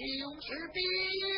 [0.00, 0.04] 你
[0.40, 1.37] 石是。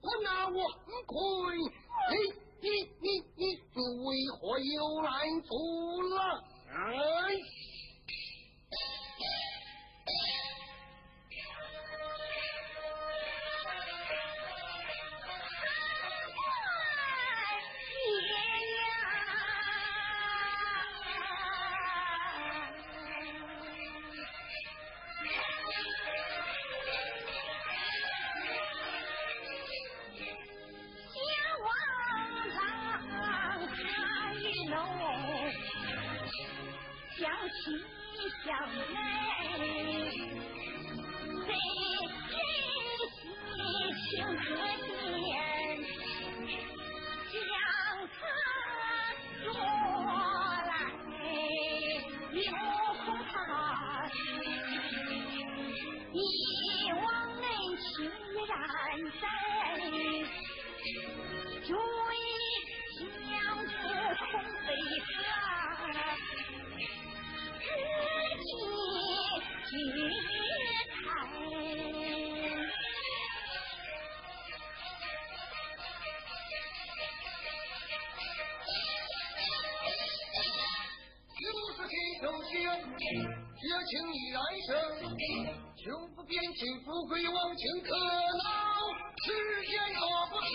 [85.83, 88.45] 就不变情，富贵忘情可恼，
[89.25, 89.33] 世
[89.65, 90.47] 间说不清。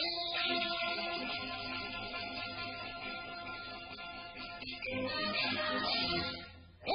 [6.87, 6.88] 无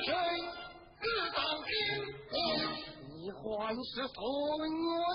[0.00, 0.08] 神
[0.98, 1.70] 自当心，
[3.18, 3.38] 你还
[3.84, 5.05] 是送我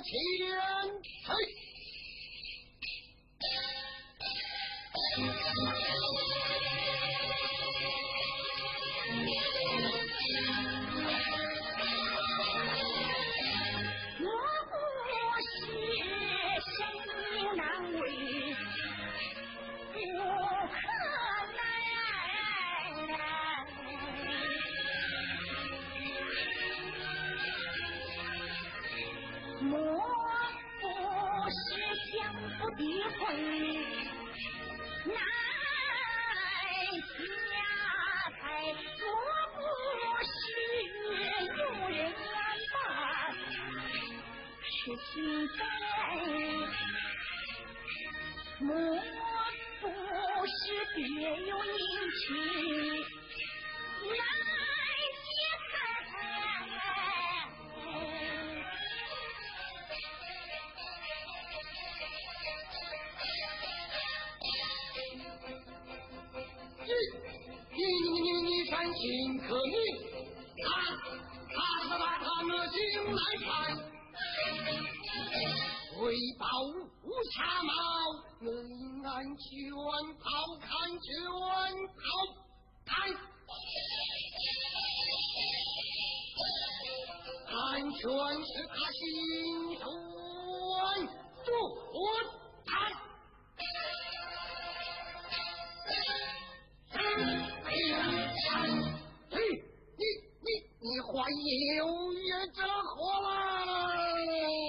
[101.62, 104.61] 有约这何来？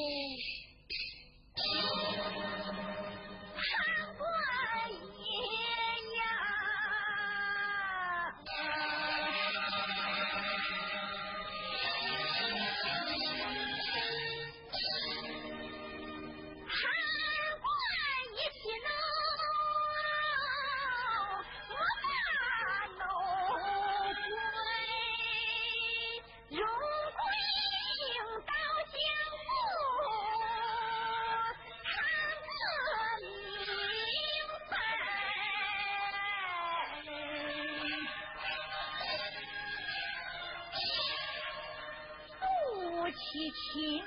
[43.74, 44.02] 如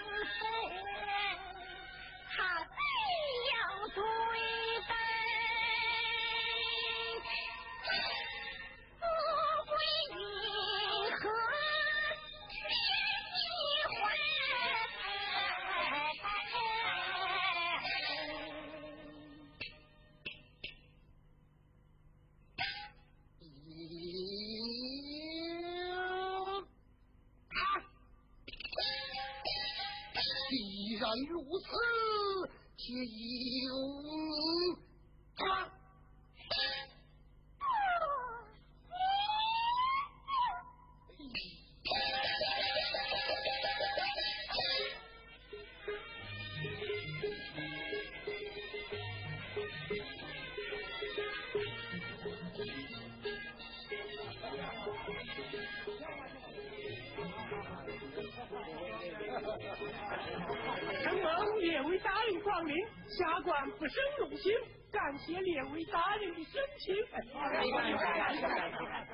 [64.35, 64.53] 请，
[64.91, 66.95] 感谢列位大人的盛情。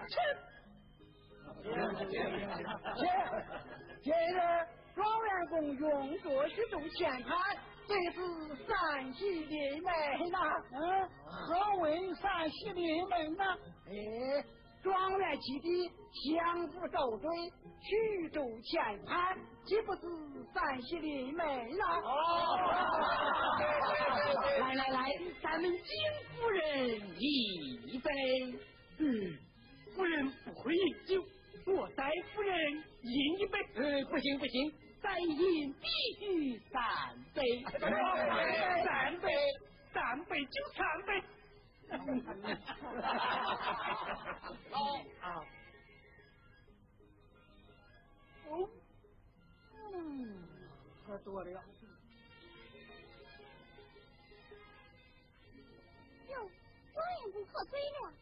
[0.07, 0.19] 切，
[2.97, 3.01] 切
[4.03, 4.37] 今日
[4.95, 7.29] 状元公用作许多钱财，
[7.87, 8.17] 这是
[8.65, 9.91] 三喜临门
[10.31, 10.37] 呐。
[10.71, 13.43] 嗯，何为三喜临门呢？
[13.87, 13.91] 哎，
[14.83, 15.89] 状元及第，
[16.33, 17.29] 相互斗对，
[17.81, 19.35] 许多钱财，
[19.65, 20.01] 岂不是？
[20.53, 21.83] 三喜临门了！
[24.59, 25.79] 来来来，咱们金
[26.35, 28.11] 夫人一杯。
[28.99, 29.37] 嗯，
[29.95, 31.23] 夫人不会饮酒，
[31.73, 33.59] 我代夫人饮一杯。
[33.75, 35.87] 呃，不行不行，再饮必
[36.19, 36.81] 须三
[37.33, 37.41] 杯，
[37.79, 39.31] 三杯，
[39.93, 41.23] 三杯就三杯。
[44.71, 45.43] 老啊，
[48.47, 48.69] 哦，
[49.93, 50.47] 嗯，
[51.05, 51.61] 喝多了。
[56.29, 56.49] 哟，
[56.93, 58.13] 终于不喝醉了。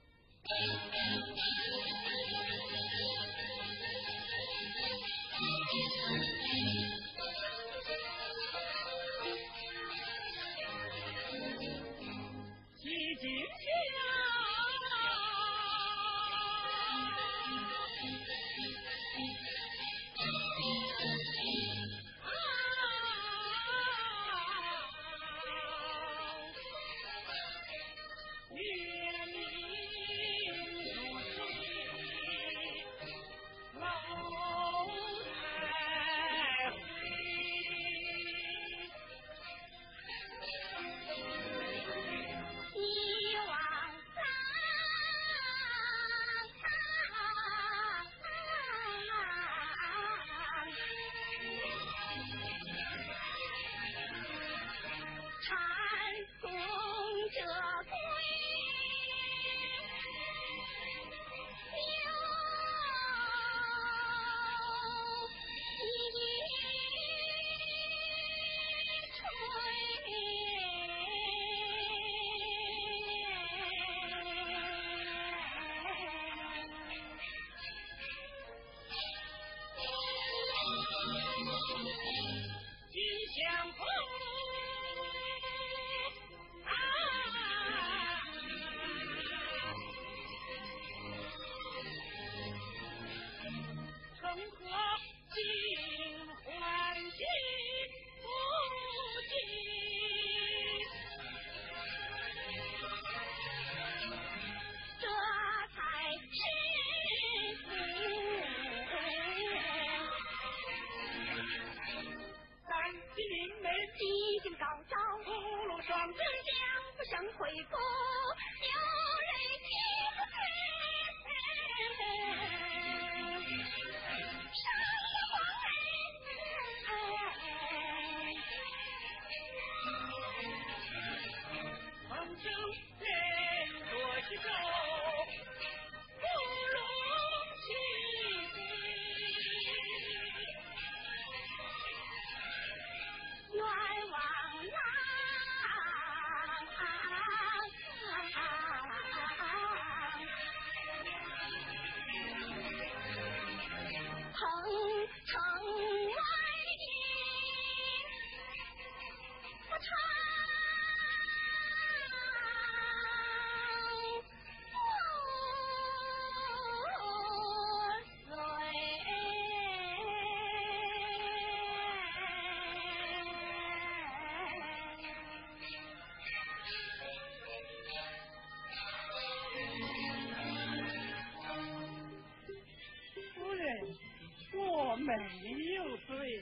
[185.20, 186.40] 没有醉，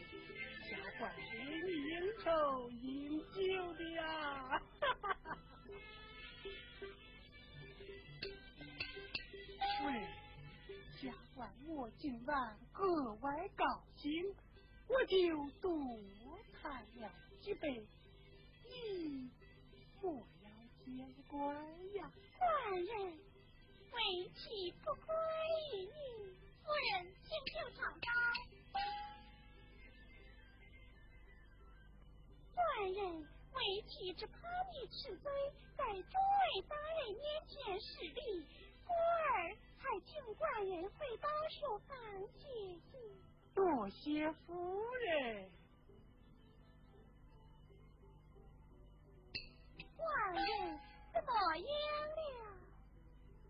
[0.70, 1.38] 下官是
[1.72, 1.90] 应
[2.24, 4.62] 酬饮酒的呀。
[9.80, 10.08] 夫人，
[11.02, 14.24] 下官我今晚格外高兴，
[14.88, 15.50] 我就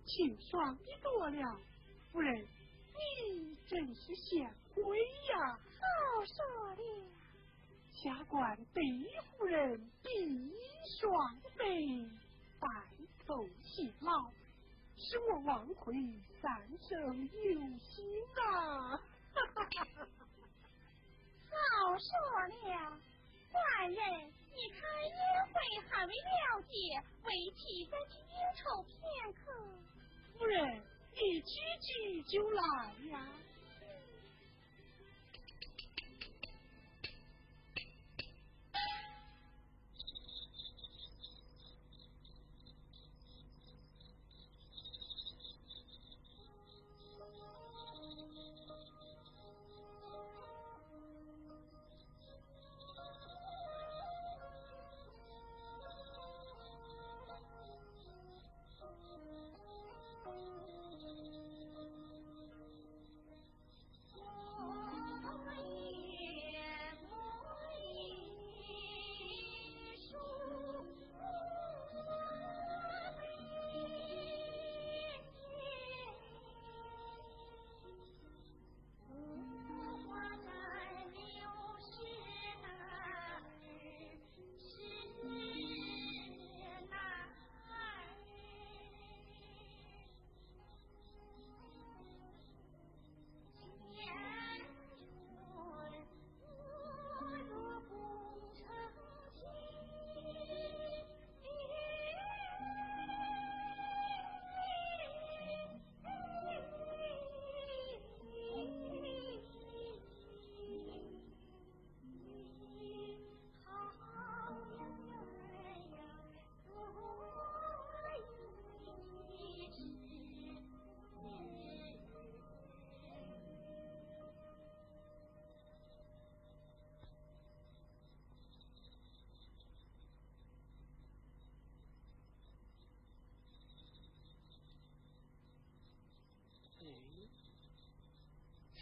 [0.07, 1.59] 清爽的多了，
[2.11, 4.97] 夫人，你真是贤惠
[5.29, 5.59] 呀！
[5.79, 6.35] 好说
[6.75, 6.81] 了。
[7.93, 8.83] 下官对
[9.37, 10.53] 夫人比
[10.99, 11.65] 双倍，
[12.59, 12.69] 白
[13.25, 14.31] 头偕老，
[14.95, 15.93] 使我王奎
[16.41, 19.01] 三生有幸啊！
[21.51, 22.07] 好说
[22.47, 23.01] 了，
[23.51, 25.13] 官人，你开宴
[25.51, 25.53] 会
[25.89, 26.75] 还未了结，
[27.25, 29.51] 为妻再去应酬片刻。
[30.37, 30.81] 夫人，
[31.15, 32.63] 你急急就来
[33.11, 33.27] 呀！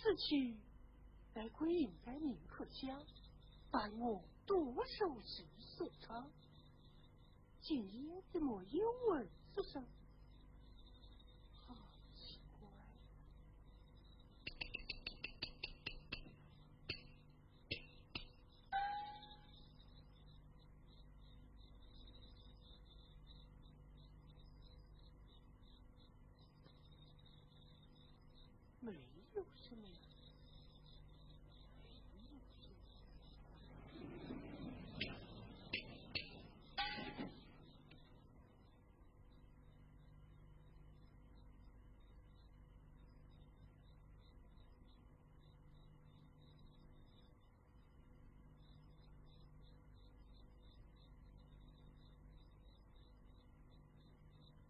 [0.05, 0.53] 此去，
[1.33, 3.01] 该归隐在宁可香，
[3.71, 6.29] 伴我多收拾所藏。
[7.59, 9.83] 今夜怎么有蚊子声？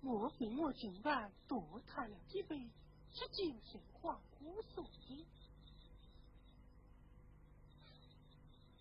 [0.06, 2.69] 莫非我今晚多贪了几杯，
[3.15, 5.25] 是精神恍惚所致？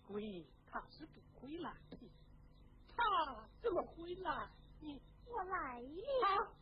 [0.07, 1.97] 鬼，他是不会来的，
[2.95, 4.49] 他怎么会来？
[4.81, 6.53] 你我来了。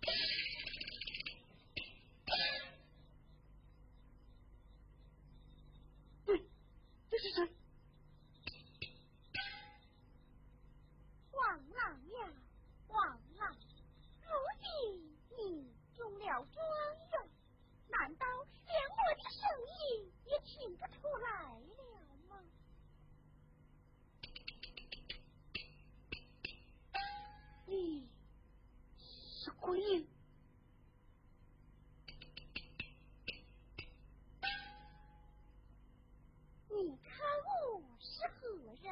[6.25, 6.45] 对，
[7.09, 7.49] 这是谁？
[29.63, 29.79] 是鬼？
[36.69, 37.15] 你看
[37.71, 38.49] 我是何
[38.81, 38.91] 人？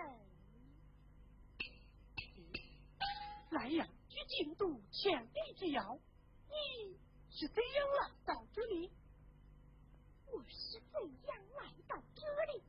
[3.49, 5.99] 来呀，去京都千里之遥，
[6.47, 6.97] 你。
[7.33, 8.91] 是怎样来到这里？
[10.27, 12.21] 我是怎样来到这
[12.53, 12.61] 里？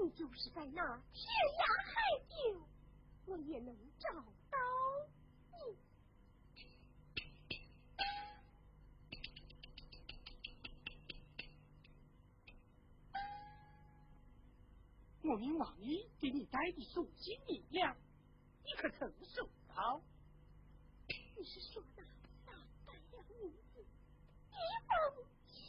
[0.00, 1.26] 你就是在那天
[1.58, 1.94] 涯海
[2.28, 2.34] 角，
[3.26, 4.08] 我也能找
[4.48, 4.58] 到
[15.30, 17.96] 我命王爷给你带的送信银两，
[18.64, 20.02] 你可曾收到？
[21.36, 22.02] 你是说的？
[22.42, 23.22] 封
[25.46, 25.62] 休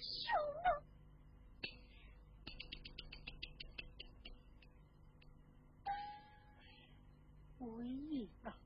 [0.00, 0.26] 书
[0.64, 0.68] 呢？
[7.60, 8.58] 魏爷啊，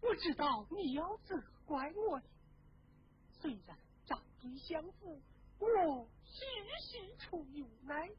[0.00, 2.20] 我知道你要责怪我，
[3.40, 5.22] 虽然长追相负，
[5.60, 6.44] 我时
[6.90, 8.10] 时出有奈，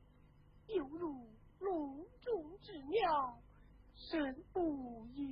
[0.67, 1.27] 犹如
[1.59, 3.41] 笼中之鸟，
[3.95, 5.25] 身不由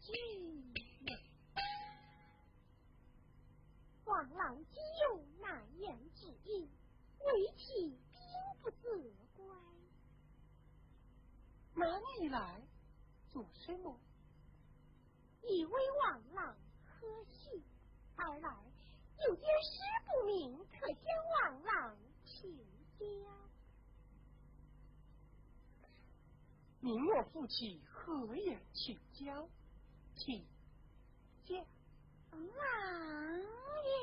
[0.00, 0.12] 己。
[4.04, 6.68] 王郎既有难言之隐，
[7.20, 8.18] 为妻并
[8.60, 8.88] 不责
[9.36, 9.46] 怪。
[11.74, 12.60] 那你来
[13.30, 13.98] 做什么？
[15.42, 17.62] 一为王郎贺喜，
[18.16, 18.50] 二来
[19.26, 20.96] 有件事不明，特向
[21.42, 22.50] 王郎请
[22.98, 23.47] 教。
[26.80, 29.48] 明我父亲何言请教？
[30.16, 30.44] 请
[31.44, 31.64] 见。
[32.30, 32.40] 王
[33.84, 33.98] 爷，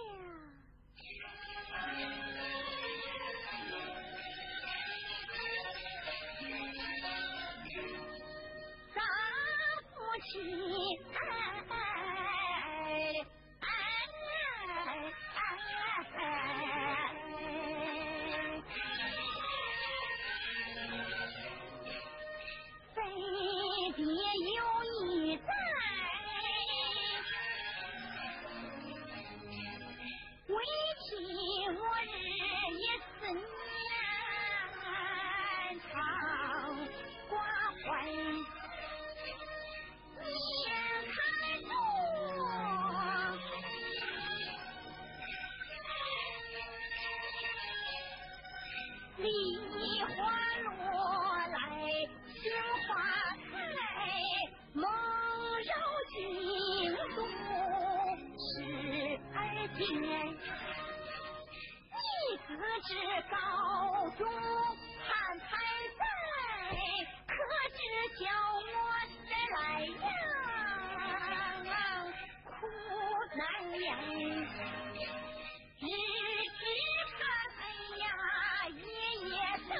[62.87, 62.93] 是
[63.31, 63.35] 高
[64.15, 65.43] 中汉才
[65.97, 65.99] 在，
[67.25, 67.33] 可
[67.73, 67.79] 知
[68.19, 68.23] 叫
[68.61, 68.63] 我
[69.25, 69.57] 这来
[70.03, 70.07] 呀
[72.43, 72.47] 苦
[73.35, 73.41] 难
[73.81, 73.83] 言。
[75.79, 76.63] 日日
[77.09, 77.19] 盼
[77.57, 77.59] 盼
[77.97, 78.03] 呀
[78.69, 78.79] 夜
[79.29, 79.33] 夜
[79.67, 79.73] 等，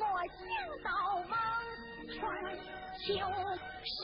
[0.00, 0.36] 莫想
[0.82, 0.86] 到
[1.28, 1.32] 望
[2.18, 2.18] 穿
[2.98, 3.06] 秋
[3.84, 3.96] 水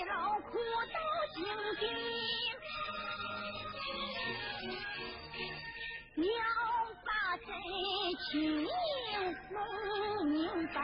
[0.00, 0.58] 要苦
[0.92, 0.98] 到
[1.34, 1.44] 今
[1.78, 1.82] 天，
[6.16, 6.38] 要
[7.04, 7.46] 把这
[8.30, 8.32] 情
[9.50, 9.56] 弄
[10.26, 10.34] 明
[10.72, 10.76] 白。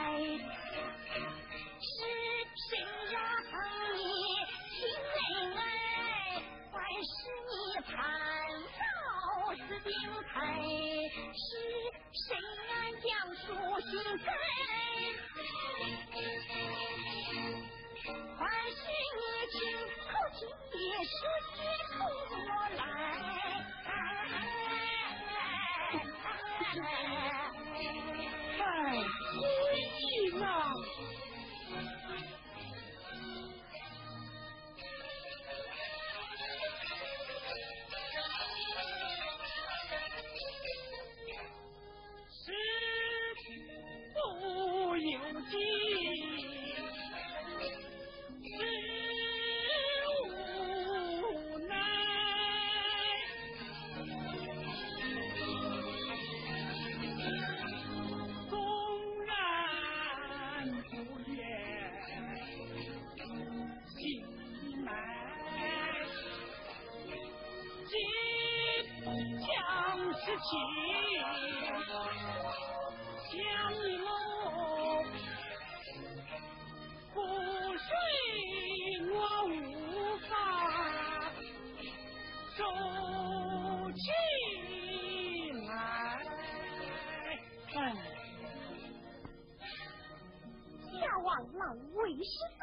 [1.80, 1.88] 是
[2.68, 2.70] 谁
[3.10, 3.14] 让
[3.96, 4.00] 你
[4.70, 4.78] 亲
[5.10, 5.18] 妹
[5.56, 5.58] 妹？
[6.70, 7.10] 还是
[7.48, 7.52] 你
[7.90, 7.90] 潘
[8.80, 8.84] 老
[9.56, 9.90] 四病
[10.28, 10.36] 害？
[11.34, 11.38] 是
[12.12, 12.24] 谁
[12.70, 13.38] 俺将书
[13.80, 14.28] 信给？
[18.38, 18.82] 儿媳
[19.16, 19.20] 你
[19.52, 19.58] 亲
[20.06, 20.40] 口尽
[20.80, 21.18] 也说
[21.54, 21.94] 悉从
[22.46, 22.80] 我来。
[92.20, 92.59] Oops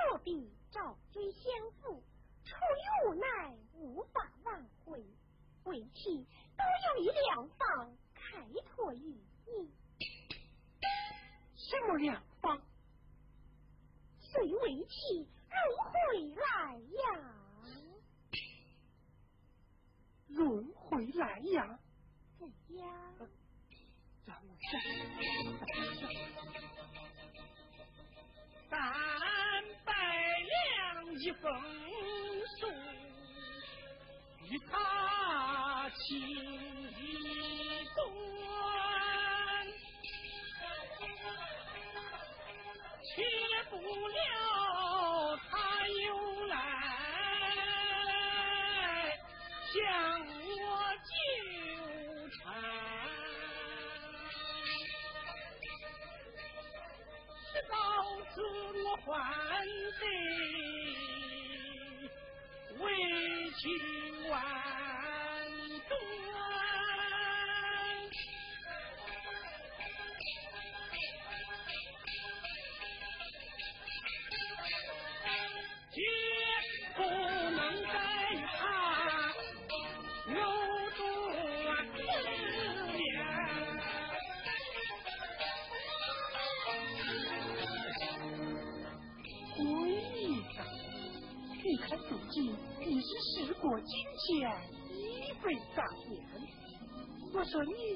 [97.57, 97.86] 准你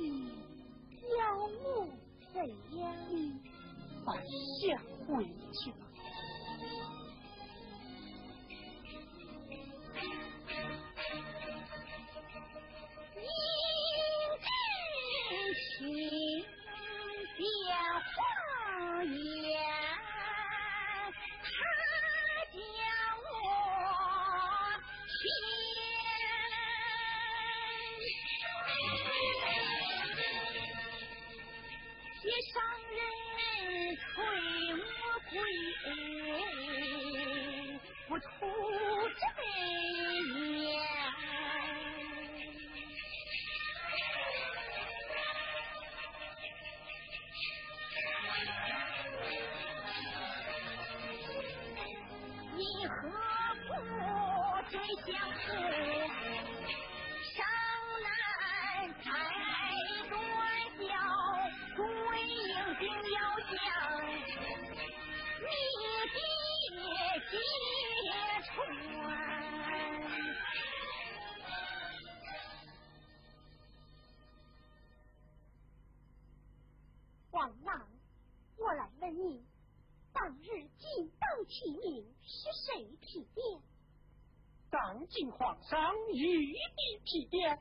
[85.63, 87.59] 上玉笔提点，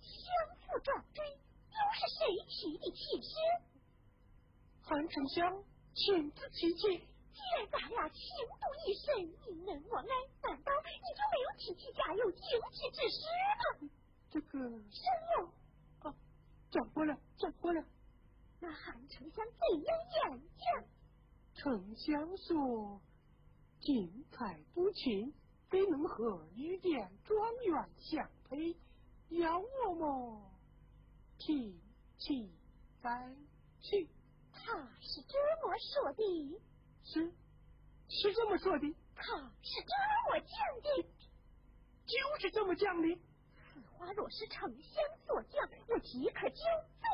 [0.00, 3.32] 相互转追，又是谁提的起先？
[4.82, 6.98] 韩丞相亲自提起，
[7.32, 8.20] 既然咱俩情
[8.60, 9.06] 同一生，
[9.48, 10.04] 你能我爱，
[10.42, 12.40] 难道你就没有提起家有九
[12.72, 13.16] 级之师
[13.58, 13.90] 吗？
[14.30, 15.02] 这个声
[15.38, 15.44] 有
[16.02, 16.14] 哦，
[16.70, 17.84] 讲过了，讲过了。
[18.60, 20.84] 那韩丞相怎样演讲？
[21.54, 23.00] 丞相说
[23.80, 25.32] ：“精彩不群。”
[25.72, 28.76] 非能和御殿状元相配，
[29.30, 30.52] 要我么
[31.38, 31.80] 提
[32.18, 32.52] 起
[33.02, 33.34] 再
[33.80, 34.06] 去。”
[34.52, 36.60] 他是这么说的。
[37.04, 37.32] 是，
[38.06, 38.94] 是这么说的。
[39.16, 39.24] 他
[39.62, 39.94] 是这
[40.28, 41.08] 么讲的。
[42.04, 43.18] 就是这么讲的。
[43.72, 46.56] 此花若是丞相所讲，我即可就
[47.00, 47.06] 走。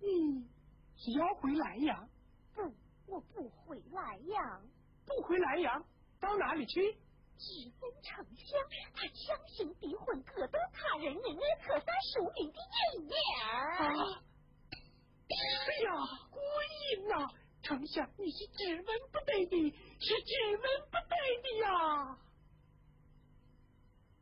[0.00, 0.48] 你
[0.96, 2.08] 是要回南阳？
[2.54, 4.62] 不，我不回南阳。
[5.04, 5.84] 不回南阳，
[6.20, 6.96] 到哪里去？
[7.38, 8.60] 质问丞相，
[8.92, 13.14] 他强行逼婚，割夺他人人日可萨庶民的颜面。
[13.46, 14.22] 啊！
[15.28, 15.34] 哎
[15.84, 15.88] 呀，
[16.30, 16.42] 过
[16.90, 17.28] 瘾呐！
[17.62, 22.18] 丞相，你是质问不对的，是质问不对的呀！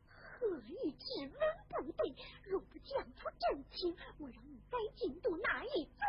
[0.09, 2.15] 何以质问不对？
[2.43, 6.03] 若不讲出真情，我让你在京都哪一走？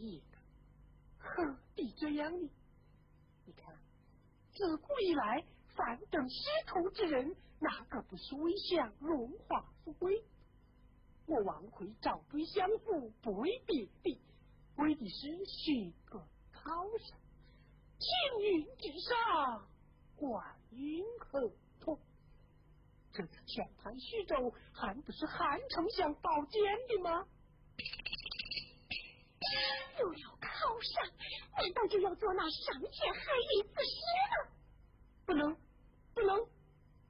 [0.00, 0.38] 意的，
[1.18, 2.50] 何必这样呢？
[3.44, 3.76] 你看，
[4.52, 6.36] 自古以来，凡等仕
[6.66, 10.24] 途之人，哪个不是为享荣华富贵？
[11.26, 14.20] 我王奎找对相府，不为别的，
[14.76, 16.18] 为的是寻个
[16.50, 16.62] 靠
[16.98, 17.18] 山，
[17.98, 18.08] 青
[18.40, 19.68] 云之上，
[20.16, 21.98] 观云河通。
[23.12, 27.26] 这次前盘徐州，还不是韩丞相保荐的吗？
[30.00, 30.48] 就要靠
[30.80, 31.12] 上，
[31.58, 34.00] 难道就要做那伤天害理之事
[34.32, 34.48] 吗？
[35.26, 35.54] 不能，
[36.14, 36.48] 不能，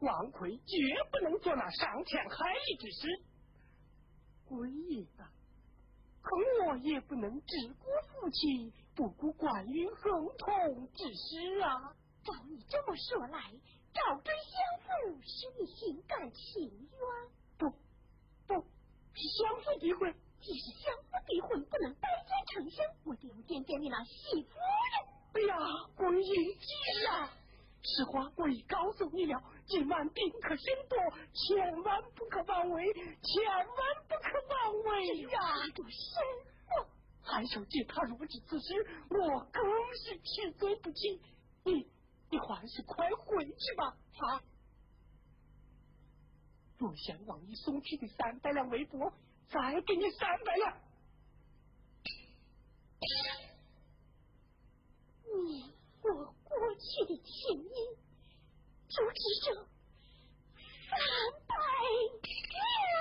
[0.01, 0.77] 王奎绝
[1.13, 3.07] 不能做那伤天害理之事。
[4.45, 5.31] 鬼也啊，
[6.21, 6.35] 可
[6.67, 11.95] 我也不能只顾父亲，不顾官运亨通之事啊。
[12.25, 13.53] 照你这么说来，
[13.95, 17.31] 找对相父是你心甘情愿？
[17.57, 17.71] 不，
[18.49, 18.55] 不
[19.15, 20.13] 是相府的婚。
[20.41, 25.05] 既是相府的婚，不能拜见丞相，我得要见见你那媳妇人。
[25.33, 25.57] 哎呀，
[25.95, 27.31] 归英姐呀！
[27.83, 30.99] 实话我已告诉你了，今晚宾客甚多，
[31.33, 33.67] 千万不可妄为，千万
[34.09, 35.39] 不可妄为呀！
[35.75, 36.23] 主神，
[37.23, 39.63] 还小姐，她如此此事，我更
[39.95, 41.21] 是吃罪不起。
[41.65, 41.87] 你，
[42.31, 43.97] 你还是快回去吧。
[44.19, 44.43] 啊！
[46.77, 49.13] 若想往你送去的三百两微帛，
[49.51, 50.81] 再给你三百两。
[55.45, 55.75] 你。
[56.03, 57.75] 我过去的情谊，
[58.89, 59.55] 就只剩
[60.89, 60.97] 三
[61.47, 61.55] 百
[62.23, 63.00] 两。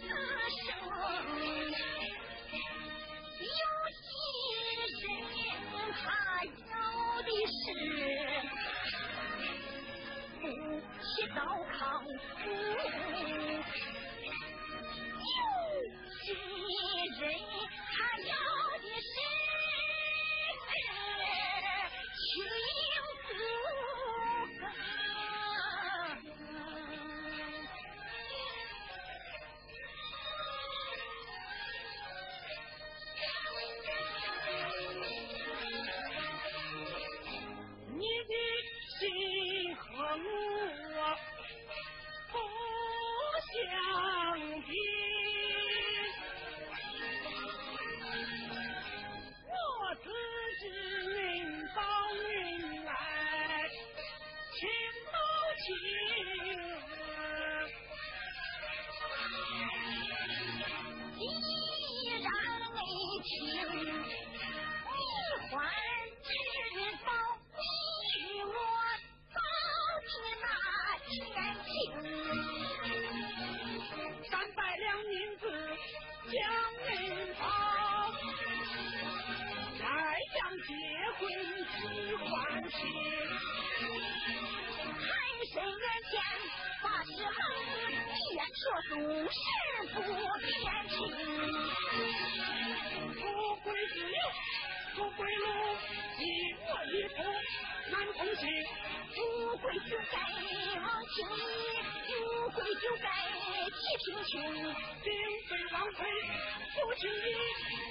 [0.00, 0.68] 此生
[3.40, 3.62] 有
[3.96, 4.04] 心
[5.02, 5.04] 人，
[5.92, 6.04] 他
[6.44, 6.74] 要
[7.22, 7.54] 的是
[10.40, 10.42] 夫
[11.00, 11.04] 妻
[11.34, 11.38] 到
[11.72, 12.06] 康福。
[15.22, 15.34] 有
[16.22, 16.24] 心
[17.20, 17.55] 人。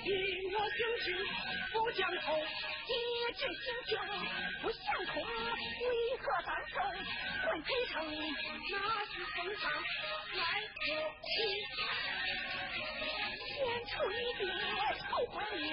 [0.05, 1.05] 你我相亲
[1.73, 2.25] 不相通。
[2.85, 3.97] 一纸心情
[4.61, 6.77] 不相通，为何当众
[7.47, 8.05] 问赔偿？
[8.69, 8.73] 那
[9.07, 9.63] 是风上
[10.35, 10.39] 来
[10.75, 10.83] 可
[11.25, 11.27] 惜。
[13.47, 14.41] 先出一笔
[15.09, 15.65] 后还命，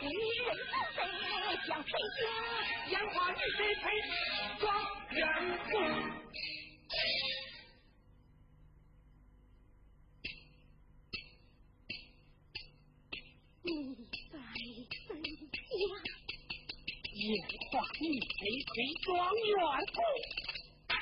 [0.00, 0.04] 一
[0.42, 0.48] 人
[0.96, 2.18] 三辈相陪行。
[2.90, 3.84] 烟花与谁配？
[4.58, 4.66] 状
[5.10, 5.18] 元
[5.70, 5.74] 公。
[13.68, 13.94] 你
[14.32, 14.34] 在
[15.06, 15.92] 怎样？
[17.12, 17.20] 烟
[17.70, 18.30] 花与谁
[18.64, 18.74] 配？
[19.02, 19.06] 状
[19.36, 19.48] 元
[19.94, 19.98] 公。
[20.88, 20.94] 啊！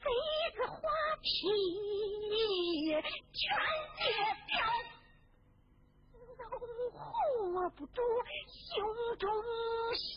[0.00, 0.04] 妃
[0.54, 0.74] 子花
[1.22, 1.24] 皮
[3.32, 3.42] 全
[3.94, 4.02] 皆
[4.48, 4.52] 飘，
[6.12, 6.18] 怒
[6.90, 7.00] 护
[7.76, 7.98] 不住
[8.74, 8.74] 胸
[9.18, 9.22] 中
[9.94, 10.12] 烧，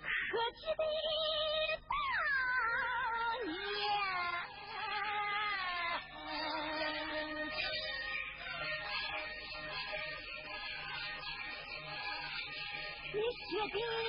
[0.00, 0.82] 可惜的
[13.78, 14.07] Yeah.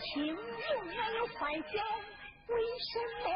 [0.00, 0.36] 情，永
[0.92, 1.82] 远有欢笑。
[2.48, 3.28] 为什么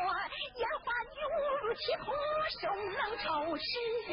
[0.57, 2.13] 烟花你误入歧途，
[2.61, 3.55] 受冷嘲？
[3.61, 3.69] 是
[4.11, 4.13] 人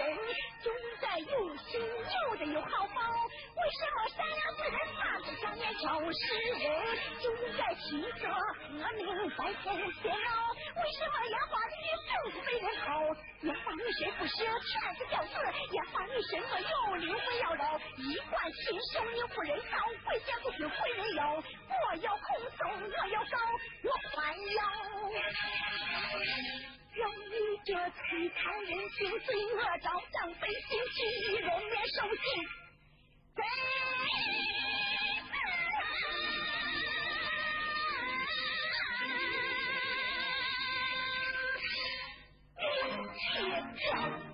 [0.61, 2.99] 就应该有心，有人有好报。
[3.55, 5.99] 为什么善良之人他是想年少？
[6.11, 6.21] 是
[6.51, 6.67] 人
[7.21, 9.07] 就应该亲热和命，
[9.63, 10.51] 在乎天老。
[10.51, 12.89] 为什么烟花女总是被人讨？
[13.43, 15.33] 烟花女谁不是全是吊子？
[15.71, 17.79] 烟花女什么有理不要饶？
[17.95, 21.41] 一贯禽兽你不人道，回家不是回人妖。
[21.69, 22.27] 我要空
[22.57, 23.37] 送，我要高，
[23.83, 24.88] 我还要。
[26.93, 27.33] 让你
[27.65, 30.97] 这凄惨人心、罪恶昭彰、百姓其
[31.35, 32.23] 人面受尽，
[33.35, 33.39] 真
[43.15, 43.19] 切
[43.77, 44.28] 跳！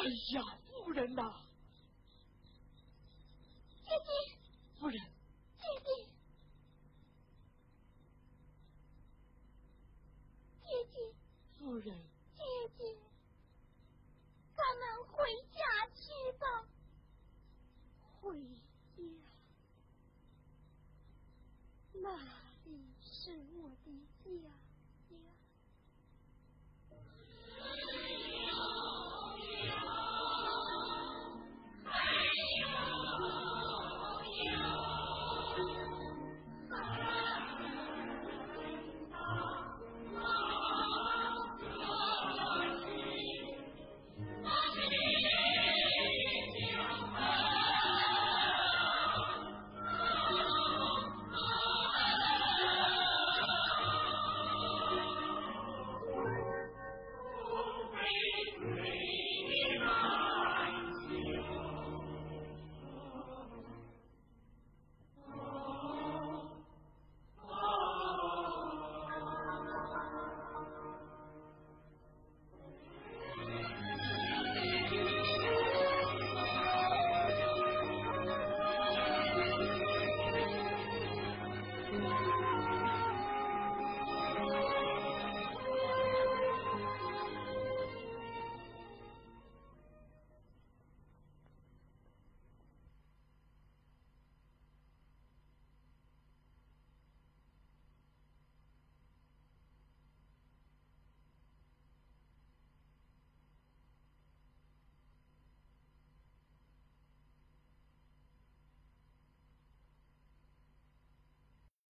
[0.00, 1.30] 哎呀，夫人呐！